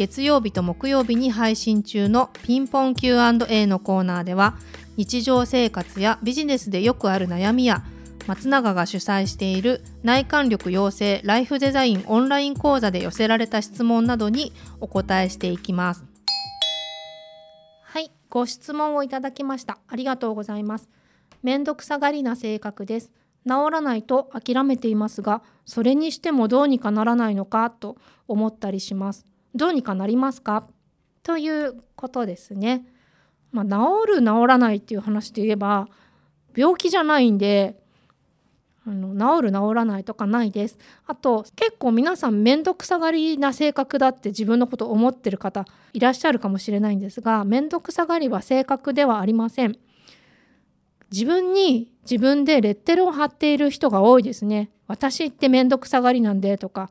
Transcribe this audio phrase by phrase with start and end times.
[0.00, 4.56] 月曜日と木曜日に配信中のピンポン Q&A のコーナーでは
[4.96, 7.84] 日常生活やビジネスでよくある悩みや
[8.26, 16.06] 松永が主催している内観力養成ライフデザインオンライン講座で寄せられた質問などにお答えしていきます。
[17.82, 19.80] はいご質問をいただきました。
[19.86, 20.88] ありがとうございます。
[21.42, 23.12] めんどくさがりな性格です。
[23.46, 29.29] 治らないと諦めていますがそれにしてもどうにかならないのかと思ったりします。
[29.54, 30.66] どうにかなりますか？
[31.22, 32.86] ということですね。
[33.52, 35.88] まあ、治る治らないっていう話で言えば
[36.54, 37.80] 病気じゃないんで
[38.86, 40.78] あの治る治らないとかないです。
[41.06, 49.76] あと結構皆さん面倒くさがりな性格だって自分のこと思ってる方いらっしゃるかもしれないんですが面倒くさがりは性格ではありません。
[51.12, 54.70] 自分に自分でレッテルを貼っている人が多いですね。
[54.86, 56.88] 私って面倒くさがりなんでとか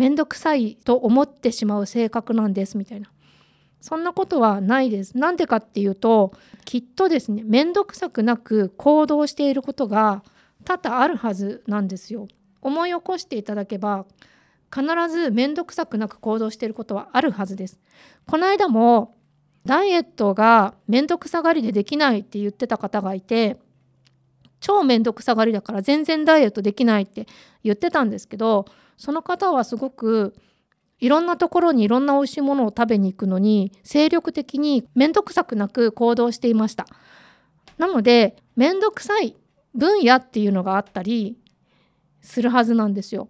[0.00, 3.10] 面倒くさいと思ってしまう性格なんですみたいな。
[3.82, 5.18] そんなことはないです。
[5.18, 6.32] なんでかっていうと
[6.64, 10.22] きっとですね面倒くさくなく行動していることが
[10.64, 12.28] 多々あるはずなんですよ。
[12.62, 14.06] 思い起こしていただけば
[14.74, 17.78] 必ず面倒くさくなく行動していることはあるはずです。
[18.26, 19.16] この間も
[19.66, 23.58] ダイエットが面倒くさがりでできないって言ってた方がいて
[24.60, 27.26] 超面倒くさがりだから全然ダイエットできないって
[27.64, 28.66] 言ってたんですけど
[28.96, 30.34] その方はすごく
[30.98, 36.86] いろんなところにいろんな美味しいものを食べに行くのに精力的に面倒くさくなく行動していました。
[37.78, 39.34] なので面倒くさい
[39.74, 41.38] 分野っていうのがあったり
[42.20, 43.28] するはずなんですよ。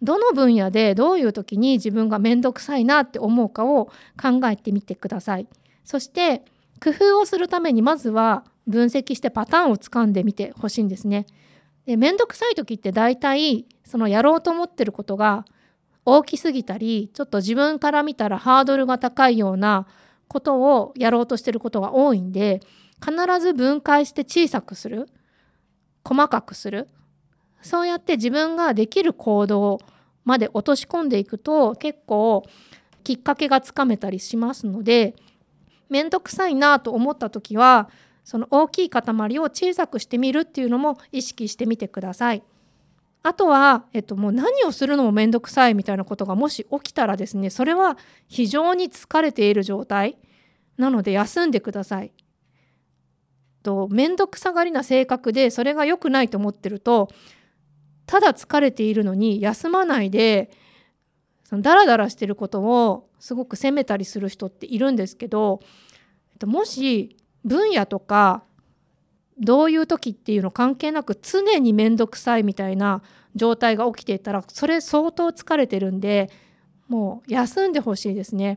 [0.00, 3.86] どの分野でどういう時に自分が面倒くさいなって思うかを
[4.20, 5.46] 考えてみてください。
[5.84, 6.42] そして
[6.82, 11.26] 工夫をするためにまずは分析してパターンをつかんでみてほしいんですね。
[11.86, 15.44] で面倒くさい時って大体そのやろうと思ってることが
[16.04, 19.86] 大きすぎたりちょっと自分から見たらハードルが高いような
[20.28, 22.60] ことをやろうとしてることが多いんで
[23.04, 25.08] 必ず分解して小さくする
[26.04, 26.88] 細かくする
[27.60, 29.80] そうやって自分ができる行動
[30.24, 32.44] まで落とし込んでいくと結構
[33.04, 35.14] きっかけがつかめたりしますので
[35.88, 37.88] 面倒くさいなと思った時は
[38.24, 39.02] その大きい塊
[39.38, 42.42] を小さくしてみるっていうのも意識してみてください。
[43.24, 47.96] あとは、えっと、もう何をするのも面倒くさいみたいなことがもし起きたらですねそれは
[48.26, 50.18] 非常に疲れている状態
[50.76, 52.12] なので休んでください。
[53.62, 57.08] と面倒くさがりな性格でそれが良くないと思ってると
[58.06, 60.50] ただ疲れているのに休まないで
[61.44, 65.60] そのダラダラしてることをすごく責めたりする人っているんですけど
[66.44, 68.44] もし分野とか
[69.38, 73.02] どういう時っていうの関係なく常に面倒くさいみたいな
[73.34, 76.30] 状態が起きていたらそれ相当疲れてるんで
[76.88, 78.56] もう休んでほしいですね。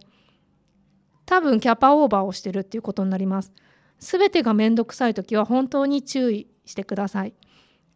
[1.26, 3.52] 多分キャパオーバーをしてるっていうことになります。
[4.00, 7.34] 全てが面倒くさい時は本当に注意してください。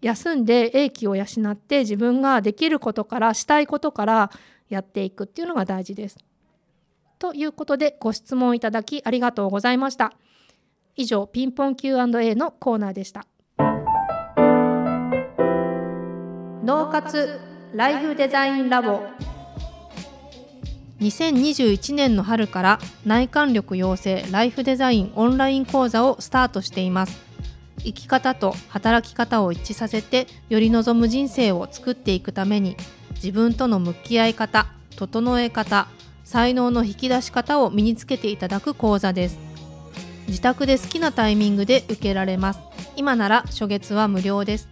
[0.01, 4.31] 休んで英気を養って自分ができることからしたいことから
[4.69, 6.17] やっていくっていうのが大事です。
[7.19, 10.13] ということでご質問いただきありがとうございました。
[11.00, 13.26] 以上ピンポン Q&A のコーナーでした。
[16.62, 17.40] 脳活
[17.74, 19.00] ライフデザインラボ。
[21.00, 27.18] 2021年の春から内観力養成ライフデザインオンライン講座をスタートしています。
[27.78, 32.76] 生き方と働き方を一致させてより望む人生を作っていくために
[33.14, 34.68] 自分との向き合い方
[34.98, 35.88] 整え方
[36.26, 39.49] 才能の引き出し方を身につけていただく講座です
[40.29, 42.59] 自宅で好きなタイミングで受けられます。
[42.95, 44.69] 今なら初月は無料です。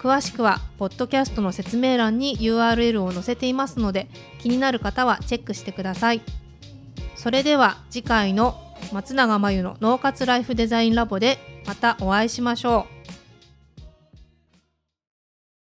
[0.00, 4.08] 詳しくはポッドキャストの説明欄に URL を載せていますので
[4.40, 6.22] 気になる方はチェックしてください。
[7.14, 8.58] それでは次回の
[8.92, 12.99] 松永真由の脳活ライフデザインラボでまたお会いしましょう。